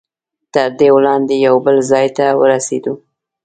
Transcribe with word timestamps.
تر 0.53 0.67
دې 0.79 0.89
وړاندې 0.97 1.35
یو 1.47 1.55
بل 1.65 1.77
ځای 1.91 2.07
ته 2.17 2.25
ورسېدو. 2.39 2.93